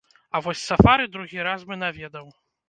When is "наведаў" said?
1.85-2.27